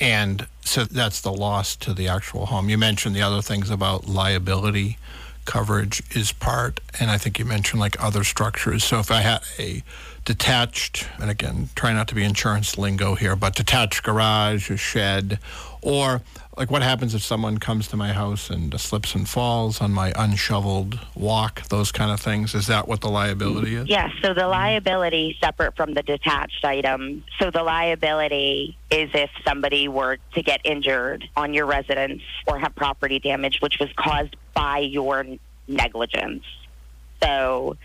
[0.00, 2.68] And so that's the loss to the actual home.
[2.68, 4.98] You mentioned the other things about liability
[5.44, 8.84] coverage is part, and I think you mentioned like other structures.
[8.84, 9.82] So if I had a
[10.24, 15.38] detached, and again, try not to be insurance lingo here, but detached garage, a shed,
[15.82, 16.22] or
[16.56, 20.12] like what happens if someone comes to my house and slips and falls on my
[20.16, 22.54] unshoveled walk, those kind of things?
[22.54, 23.88] Is that what the liability is?
[23.88, 24.10] Yes.
[24.22, 27.24] So the liability separate from the detached item.
[27.38, 32.74] So the liability is if somebody were to get injured on your residence or have
[32.76, 35.26] property damage, which was caused by your
[35.66, 36.44] negligence.
[37.22, 37.76] So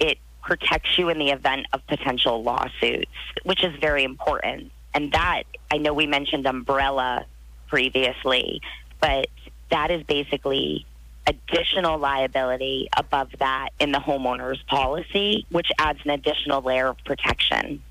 [0.00, 3.10] it protects you in the event of potential lawsuits,
[3.44, 4.72] which is very important.
[4.94, 7.26] And that, I know we mentioned umbrella
[7.74, 8.60] previously,
[9.00, 9.26] but
[9.72, 10.86] that is basically
[11.26, 17.82] additional liability above that in the homeowner's policy, which adds an additional layer of protection.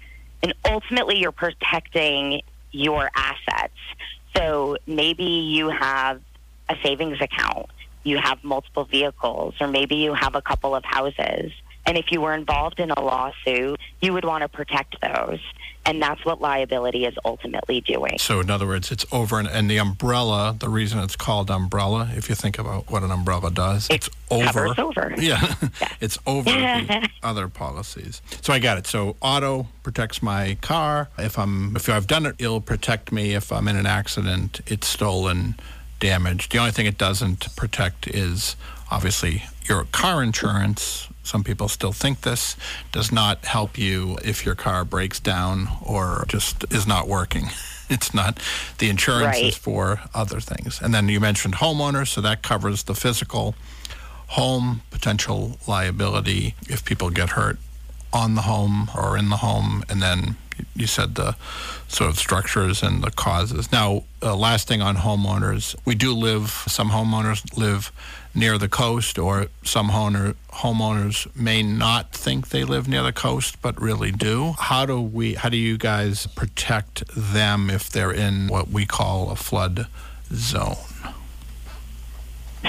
[0.42, 3.74] And ultimately, you're protecting your assets.
[4.38, 6.22] So maybe you have
[6.70, 7.66] a savings account,
[8.04, 11.52] you have multiple vehicles, or maybe you have a couple of houses.
[11.86, 15.42] And if you were involved in a lawsuit, you would want to protect those.
[15.86, 18.18] And that's what liability is ultimately doing.
[18.18, 22.10] So, in other words, it's over, and, and the umbrella, the reason it's called umbrella,
[22.16, 24.74] if you think about what an umbrella does, It it's over.
[24.80, 25.14] over.
[25.20, 25.56] Yeah,
[26.00, 28.22] it's over the other policies.
[28.42, 28.88] So I got it.
[28.88, 31.10] So auto protects my car.
[31.18, 33.34] If I'm if I've done it, it'll protect me.
[33.34, 35.56] If I'm in an accident, it's stolen,
[36.08, 36.52] damaged.
[36.52, 38.58] The only thing it doesn't protect is
[38.92, 41.08] obviously your car insurance.
[41.24, 42.58] Some people still think this
[42.92, 47.48] does not help you if your car breaks down or just is not working.
[47.90, 48.40] It's not.
[48.80, 49.44] The insurance Right.
[49.46, 50.82] is for other things.
[50.82, 53.54] And then you mentioned homeowners, so that covers the physical
[54.30, 57.58] home potential liability if people get hurt
[58.12, 60.38] on the home or in the home, and then
[60.76, 61.36] you said the
[61.88, 63.72] sort of structures and the causes.
[63.72, 66.50] Now, uh, last thing on homeowners, we do live.
[66.68, 67.92] Some homeowners live
[68.36, 73.62] near the coast, or some homeowner, homeowners may not think they live near the coast,
[73.62, 74.54] but really do.
[74.58, 75.36] How do we?
[75.36, 79.88] How do you guys protect them if they're in what we call a flood
[80.32, 80.93] zone?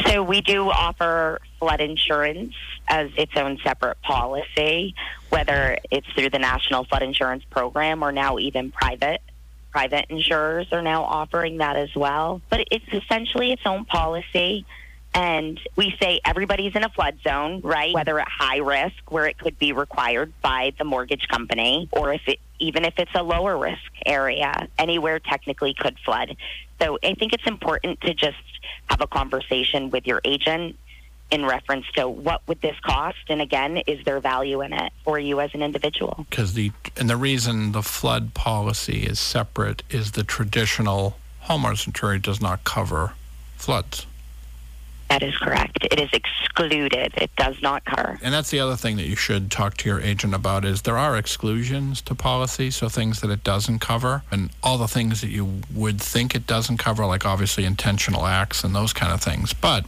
[0.02, 2.54] So we do offer flood insurance
[2.88, 4.94] as its own separate policy,
[5.28, 9.22] whether it's through the National Flood Insurance Program or now even private.
[9.70, 12.40] Private insurers are now offering that as well.
[12.50, 14.66] But it's essentially its own policy.
[15.14, 17.94] And we say everybody's in a flood zone, right?
[17.94, 22.22] Whether at high risk, where it could be required by the mortgage company, or if
[22.26, 26.36] it, even if it's a lower risk area, anywhere technically could flood.
[26.80, 28.36] So I think it's important to just
[28.90, 30.76] have a conversation with your agent
[31.30, 35.18] in reference to what would this cost, and again, is there value in it for
[35.18, 36.26] you as an individual?
[36.30, 42.22] because the and the reason the flood policy is separate is the traditional homeowners insurance
[42.22, 43.14] does not cover
[43.56, 44.06] floods.
[45.10, 45.84] That is correct.
[45.84, 47.12] It is excluded.
[47.16, 48.18] It does not cover.
[48.22, 50.98] And that's the other thing that you should talk to your agent about is there
[50.98, 55.30] are exclusions to policy, so things that it doesn't cover and all the things that
[55.30, 59.52] you would think it doesn't cover like obviously intentional acts and those kind of things.
[59.52, 59.86] But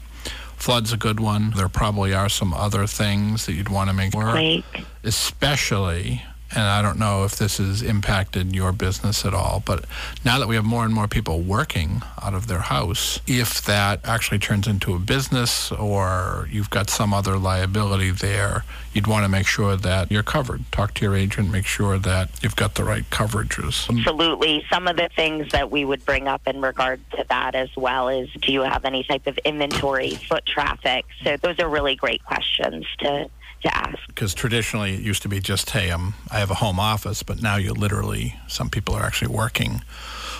[0.57, 1.53] flood's a good one.
[1.57, 4.63] There probably are some other things that you'd want to make sure
[5.03, 6.23] especially,
[6.55, 9.85] and I don't know if this has impacted your business at all, but
[10.25, 14.01] now that we have more and more people working out of their house, if that
[14.05, 19.29] actually turns into a business or you've got some other liability there, you'd want to
[19.29, 20.65] make sure that you're covered.
[20.73, 23.89] Talk to your agent, make sure that you've got the right coverages.
[23.91, 24.65] Absolutely.
[24.73, 28.09] Some of the things that we would bring up in regard to that as well
[28.09, 31.05] is do you have any type of inventory, foot traffic?
[31.25, 33.29] So those are really great questions to,
[34.09, 37.43] Because traditionally it used to be just, hey, um, I have a home office, but
[37.43, 39.81] now you literally, some people are actually working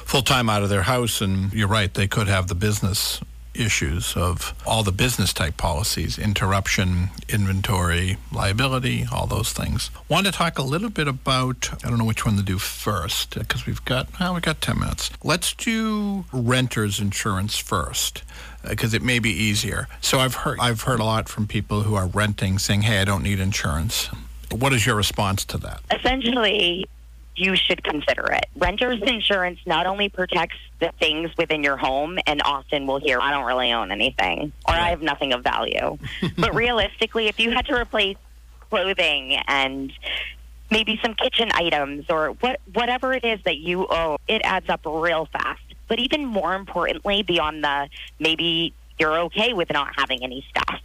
[0.05, 1.21] full time out of their house.
[1.21, 3.21] And you're right, they could have the business
[3.59, 9.90] issues of all the business type policies interruption, inventory, liability, all those things.
[10.09, 13.38] Want to talk a little bit about, I don't know which one to do first
[13.38, 15.11] because we've got, well, we've got 10 minutes.
[15.23, 18.23] Let's do renter's insurance first
[18.69, 19.88] because it may be easier.
[20.01, 23.05] So I've heard I've heard a lot from people who are renting saying, "Hey, I
[23.05, 24.09] don't need insurance."
[24.51, 25.81] What is your response to that?
[25.90, 26.88] essentially
[27.37, 28.46] you should consider it.
[28.57, 33.31] Renter's insurance not only protects the things within your home, and often we'll hear, I
[33.31, 35.99] don't really own anything, or I have nothing of value.
[36.38, 38.16] but realistically, if you had to replace
[38.70, 39.92] clothing and
[40.70, 44.81] maybe some kitchen items or what, whatever it is that you own, it adds up
[44.85, 45.62] real fast.
[45.88, 50.81] But even more importantly, beyond the maybe you're okay with not having any stuff,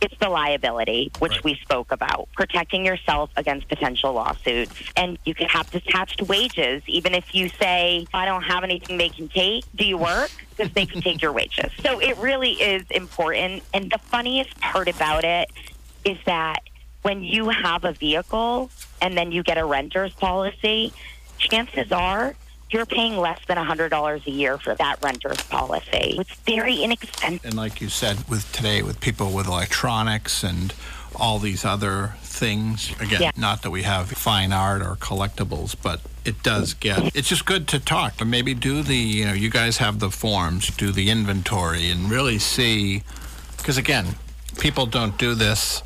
[0.00, 1.44] it's the liability, which Right.
[1.44, 4.72] we spoke about, protecting yourself against potential lawsuits.
[4.96, 9.08] And you can have detached wages, even if you say, I don't have anything they
[9.08, 9.64] can take.
[9.74, 10.30] Do you work?
[10.56, 11.70] Because they can take your wages.
[11.82, 13.62] So it really is important.
[13.74, 15.50] And the funniest part about it
[16.02, 16.60] is that
[17.02, 18.70] when you have a vehicle
[19.02, 20.94] and then you get a renter's policy,
[21.36, 22.34] chances are
[22.70, 26.16] you're paying less than $100 a year for that renter's policy.
[26.18, 27.44] It's very inexpensive.
[27.44, 30.74] And like you said, with today, with people with electronics and
[31.14, 33.30] all these other things, again, Yeah.
[33.36, 37.14] not that we have fine art or collectibles, but it does get.
[37.16, 38.20] It's just good to talk.
[38.20, 42.10] And maybe do the, you know, you guys have the forms, do the inventory, and
[42.10, 43.02] really see,
[43.56, 44.16] because again.
[44.58, 45.82] people don't do this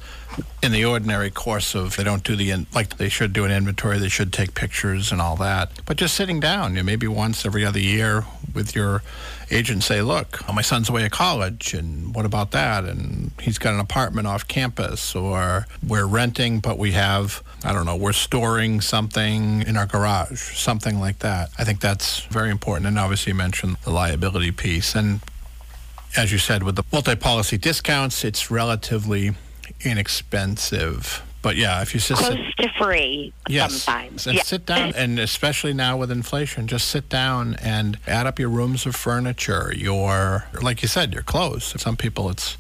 [0.62, 3.51] in the ordinary course of they don't do the in, like they should do an
[3.51, 5.71] inventory they should take pictures and all that.
[5.87, 9.02] But just sitting down you know, maybe once every other year with your
[9.50, 12.85] agent say look oh, my son's away at college and what about that?
[12.85, 17.87] And he's got an apartment off campus or we're renting but we have i don't
[17.87, 21.50] know we're storing something in our garage something like that.
[21.59, 22.87] I think that's very important.
[22.87, 24.94] And obviously you mentioned the liability piece.
[24.94, 25.21] And
[26.17, 29.33] as you said, with the multi-policy discounts, it's relatively
[29.83, 31.23] inexpensive.
[31.42, 34.27] But yeah, if you just Close sit, to free yes, sometimes.
[34.27, 34.42] and Yeah.
[34.42, 38.85] sit down, and especially now with inflation, just sit down and add up your rooms
[38.85, 41.75] of furniture, your like you said, your clothes.
[41.81, 42.58] Some people, it's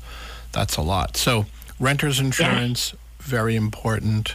[0.52, 1.16] that's a lot.
[1.18, 1.44] So
[1.78, 4.34] renters insurance very important.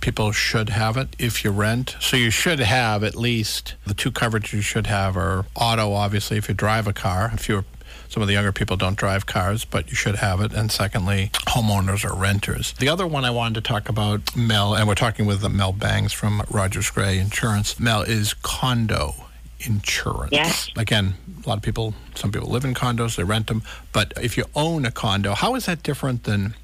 [0.00, 1.96] People should have it if you rent.
[2.00, 6.36] So you should have at least the two coverages you should have are auto, obviously,
[6.36, 7.30] if you drive a car.
[7.32, 7.64] If you're
[8.14, 10.52] some of the younger people don't drive cars, but you should have it.
[10.52, 12.72] And secondly, homeowners or renters.
[12.74, 15.72] The other one I wanted to talk about, Mel, and we're talking with uh, Mel
[15.72, 17.80] Bangs from Rogers Gray Insurance.
[17.80, 19.16] Mel is condo
[19.58, 20.30] insurance.
[20.30, 20.70] Yes.
[20.76, 23.64] Again, a lot of people, some people live in condos, they rent them.
[23.92, 26.54] But if you own a condo, how is that different than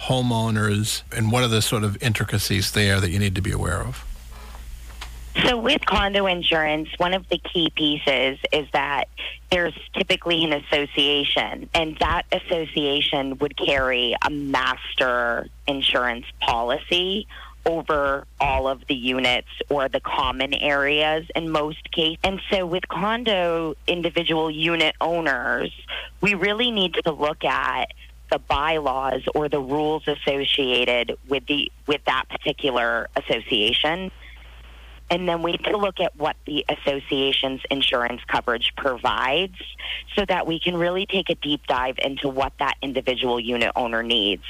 [0.00, 1.04] homeowners?
[1.16, 4.04] And what are the sort of intricacies there that you need to be aware of?
[5.44, 9.08] So, with condo insurance, one of the key pieces is that
[9.50, 17.26] there's typically an association, and that association would carry a master insurance policy
[17.66, 22.18] over all of the units or the common areas in most cases.
[22.24, 25.70] And so, with condo individual unit owners,
[26.20, 27.92] we really need to look at
[28.30, 34.10] the bylaws or the rules associated with the with that particular association
[35.10, 39.56] and then we need to look at what the association's insurance coverage provides
[40.14, 44.02] so that we can really take a deep dive into what that individual unit owner
[44.02, 44.44] needs.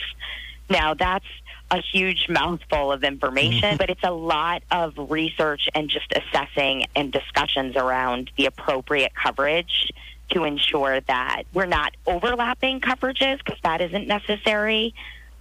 [0.68, 1.26] Now, that's
[1.70, 3.76] a huge mouthful of information, mm-hmm.
[3.76, 9.92] but it's a lot of research and just assessing and discussions around the appropriate coverage
[10.30, 14.94] to ensure that we're not overlapping coverages because that isn't necessary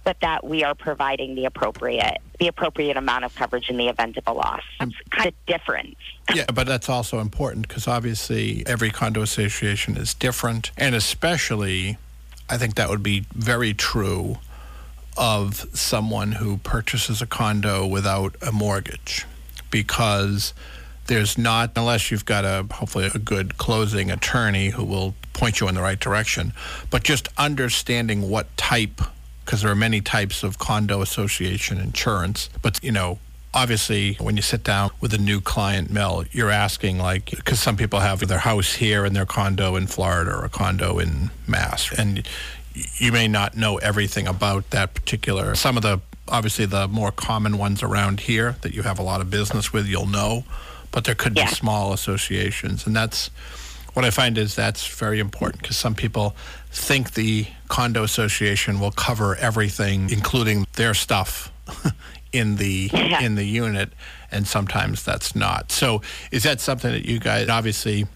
[0.04, 4.16] but that we are providing the appropriate the appropriate amount of coverage in the event
[4.16, 4.62] of a loss.
[4.78, 5.10] That's mm.
[5.10, 5.96] kind of different.
[6.34, 10.72] Yeah, but that's also important because obviously every condo association is different.
[10.76, 11.96] And especially,
[12.50, 14.36] I think that would be very true
[15.16, 19.24] of someone who purchases a condo without a mortgage
[19.70, 20.52] because
[21.06, 25.68] there's not, unless you've got a hopefully a good closing attorney who will point you
[25.68, 26.52] in the right direction,
[26.90, 29.00] but just understanding what type
[29.48, 32.50] because there are many types of condo association insurance.
[32.60, 33.18] But, you know,
[33.54, 37.74] obviously when you sit down with a new client, Mel, you're asking like, because some
[37.74, 41.90] people have their house here and their condo in Florida or a condo in Mass.
[41.98, 42.28] And
[42.98, 47.56] you may not know everything about that particular, some of the, obviously the more common
[47.56, 50.44] ones around here that you have a lot of business with, you'll know.
[50.90, 51.46] But there could Yeah.
[51.46, 52.86] be small associations.
[52.86, 53.30] And that's,
[53.94, 56.36] what I find is that's very important because some people
[56.78, 61.52] think the condo association will cover everything, including their stuff
[62.32, 63.20] in the Yeah.
[63.20, 63.92] in the unit,
[64.30, 65.72] and sometimes that's not.
[65.72, 66.00] So,
[66.30, 68.06] is that something that you guys obviously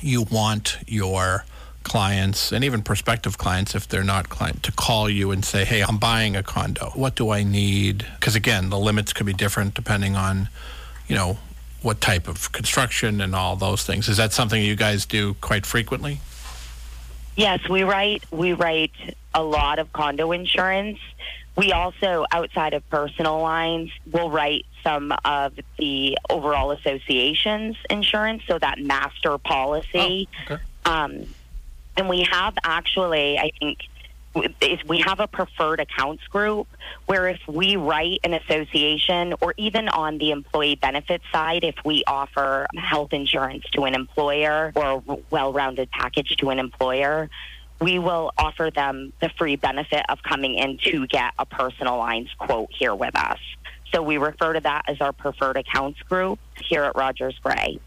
[0.00, 1.44] you want your
[1.84, 5.82] clients and even prospective clients if they're not client to call you and say hey
[5.82, 9.74] i'm buying a condo what do i need because again the limits could be different
[9.74, 10.48] depending on
[11.06, 11.36] you know
[11.82, 15.66] what type of construction and all those things is that something you guys do quite
[15.66, 16.18] frequently
[17.36, 18.92] Yes, we write we write
[19.34, 20.98] a lot of condo insurance.
[21.56, 28.58] We also, outside of personal lines, will write some of the overall association's insurance, so
[28.58, 30.28] that master policy.
[30.50, 30.62] okay.
[30.84, 31.26] Um,
[31.96, 33.78] and we have actually, I think,
[34.60, 36.66] is we have a preferred accounts group
[37.06, 42.04] where if we write an association or even on the employee benefit side, if we
[42.06, 47.30] offer health insurance to an employer or a well-rounded package to an employer,
[47.80, 52.30] we will offer them the free benefit of coming in to get a personal lines
[52.38, 53.38] quote here with us.
[53.92, 57.78] So we refer to that as our preferred accounts group here at Rogers Gray.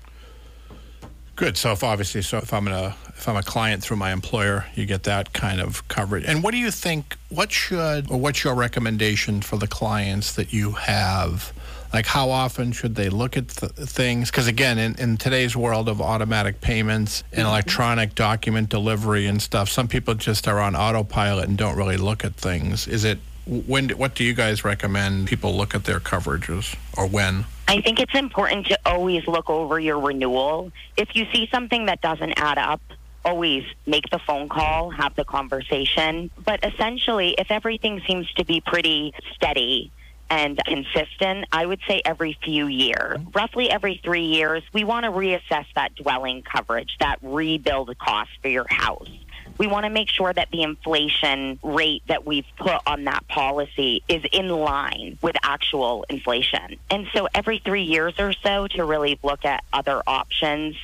[1.38, 1.56] Good.
[1.56, 4.88] So if obviously, so if I'm gonna if I'm a client through my employer, you
[4.88, 6.26] get that kind of coverage.
[6.26, 7.16] And what do you think?
[7.30, 11.54] What should or what's your recommendation for the clients that you have?
[11.94, 14.32] Like how often should they look at th- things?
[14.32, 17.50] Because again, in, in today's world of automatic payments and mm-hmm.
[17.50, 22.26] electronic document delivery and stuff, some people just are on autopilot and don't really look
[22.26, 22.88] at things.
[22.88, 23.90] Is it when?
[23.90, 27.46] What do you guys recommend people look at their coverages or when?
[27.68, 30.72] I think it's important to always look over your renewal.
[30.96, 32.82] If you see something that doesn't add up,
[33.26, 36.32] always make the phone call, have the conversation.
[36.46, 39.92] But essentially, if everything seems to be pretty steady,
[40.30, 43.20] and consistent, I would say every few years.
[43.34, 48.50] Roughly every three years, we want to reassess that dwelling coverage, that rebuild cost for
[48.50, 49.10] your house.
[49.58, 54.04] We want to make sure that the inflation rate that we've put on that policy
[54.08, 56.78] is in line with actual inflation.
[56.90, 60.76] And so every three years or so to really look at other options.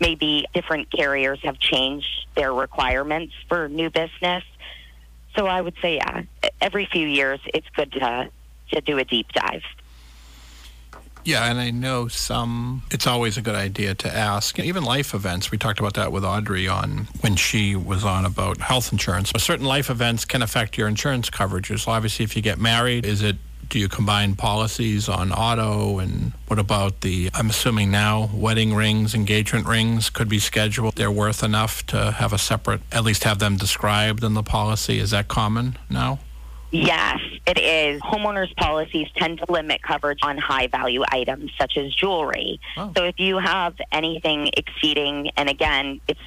[0.00, 4.44] Maybe different carriers have changed their requirements for new business.
[5.36, 6.22] So I would say, yeah,
[6.60, 8.30] every few years, it's good to
[8.72, 9.62] to do a deep dive.
[11.24, 14.58] Yeah, and I know some, it's always a good idea to ask.
[14.58, 18.60] Even life events, we talked about that with Audrey on when she was on about
[18.60, 19.32] health insurance.
[19.32, 21.80] But Certain life events can affect your insurance coverages.
[21.80, 23.36] So obviously, if you get married, is it
[23.68, 29.14] do you combine policies on auto and what about the i'm assuming now wedding rings
[29.14, 33.38] engagement rings could be scheduled they're worth enough to have a separate at least have
[33.38, 36.18] them described in the policy is that common now
[36.72, 38.00] Yes, it is.
[38.00, 42.60] Homeowners policies tend to limit coverage on high value items such as jewelry.
[42.78, 42.92] Oh.
[42.96, 46.20] So if you have anything exceeding, and again, it's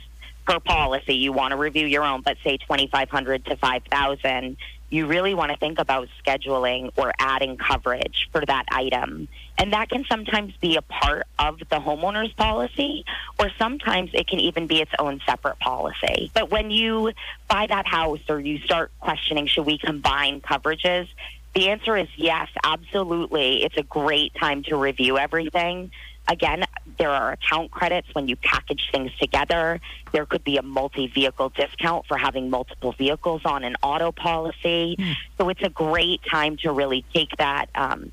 [0.48, 4.58] per policy, you want to review your own, but say 2500 to 5000
[4.96, 9.28] you really want to think about scheduling or adding coverage for that item.
[9.58, 13.06] And that can sometimes be a part of the homeowner's policy,
[13.38, 16.32] or sometimes it can even be its own separate policy.
[16.34, 17.12] But when you
[17.48, 21.08] buy that house or you start questioning, should we combine coverages?
[21.54, 23.64] The answer is yes, absolutely.
[23.64, 25.92] It's a great time to review everything.
[26.28, 26.64] Again,
[26.98, 29.80] there are account credits when you package things together.
[30.12, 34.96] There could be a multi vehicle discount for having multiple vehicles on an auto policy.
[34.98, 35.16] Mm.
[35.38, 37.68] So it's a great time to really take that.
[37.76, 38.12] Um,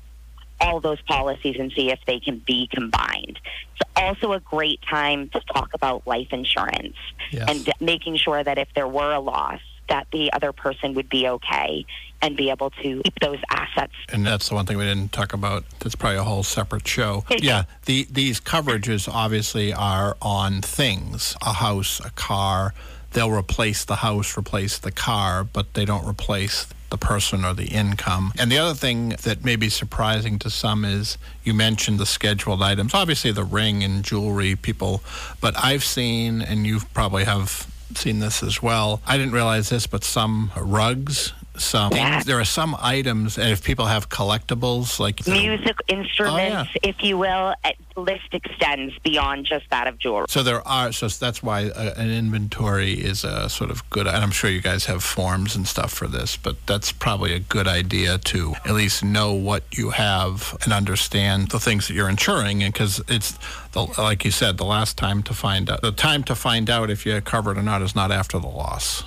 [0.61, 3.37] all those policies and see if they can be combined.
[3.73, 6.95] It's also a great time to talk about life insurance
[7.31, 7.49] yes.
[7.49, 9.59] and making sure that if there were a loss,
[9.89, 11.85] that the other person would be okay
[12.21, 13.93] and be able to keep those assets.
[14.09, 15.65] And that's the one thing we didn't talk about.
[15.79, 17.25] That's probably a whole separate show.
[17.29, 22.73] yeah, the, these coverages obviously are on things a house, a car.
[23.11, 27.65] They'll replace the house, replace the car, but they don't replace the person or the
[27.65, 28.31] income.
[28.37, 32.61] And the other thing that may be surprising to some is you mentioned the scheduled
[32.61, 32.93] items.
[32.93, 35.03] Obviously, the ring and jewelry, people,
[35.41, 37.67] but I've seen, and you probably have
[37.97, 39.01] seen this as well.
[39.05, 42.25] I didn't realize this, but some rugs some things.
[42.25, 46.89] There are some items, and if people have collectibles like music instruments, oh, yeah.
[46.89, 47.53] if you will,
[47.95, 50.25] the list extends beyond just that of jewelry.
[50.29, 50.91] So there are.
[50.91, 54.07] So that's why uh, an inventory is a sort of good.
[54.07, 57.39] And I'm sure you guys have forms and stuff for this, but that's probably a
[57.39, 62.09] good idea to at least know what you have and understand the things that you're
[62.09, 62.63] insuring.
[62.63, 63.37] And because it's
[63.73, 66.89] the, like you said, the last time to find out, the time to find out
[66.89, 69.03] if you're covered or not is not after the loss.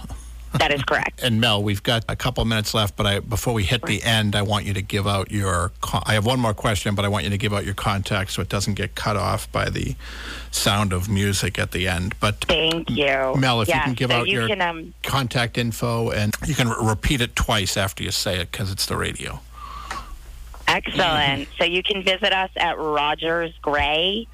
[0.59, 1.23] That is correct.
[1.23, 4.35] and Mel, we've got a couple minutes left, but I, before we hit the end,
[4.37, 5.73] I want you to give out your.
[6.05, 8.43] I have one more question, but I want you to give out your contact so
[8.43, 9.95] it doesn't get cut off by the
[10.51, 12.15] sound of music at the end.
[12.21, 13.61] But thank you, Mel.
[13.61, 16.69] If you can give so out you your can, um, contact info and you can
[16.69, 19.41] re- repeat it twice after you say it because it's the radio.
[20.69, 21.49] Excellent.
[21.59, 24.27] so you can visit us at Rogers Gray,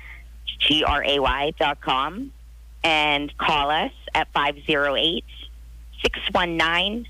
[0.58, 2.32] G R A Y dot com,
[2.82, 5.24] and call us at 508
[6.02, 7.06] 619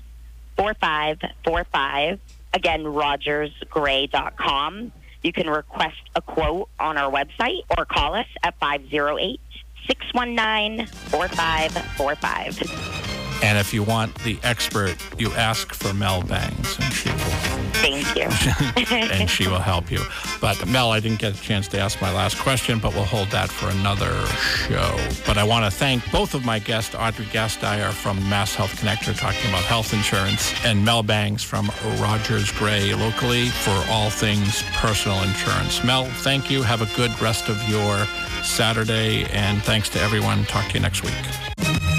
[0.57, 2.19] 4545.
[2.53, 4.91] Again, rogersgray.com.
[5.23, 9.39] You can request a quote on our website or call us at 508
[9.87, 13.12] 619 4545.
[13.43, 18.15] And if you want the expert, you ask for Mel Bangs, and she will Thank
[18.15, 18.95] you.
[18.95, 19.99] and she will help you.
[20.39, 23.27] But Mel, I didn't get a chance to ask my last question, but we'll hold
[23.31, 24.25] that for another
[24.67, 24.97] show.
[25.27, 29.19] But I want to thank both of my guests, Audrey Gasteier from Mass Health Connector,
[29.19, 31.69] talking about health insurance, and Mel Bangs from
[31.99, 35.83] Rogers Gray locally for all things personal insurance.
[35.83, 36.63] Mel, thank you.
[36.63, 38.05] Have a good rest of your
[38.43, 40.45] Saturday, and thanks to everyone.
[40.45, 41.92] Talk to you next week.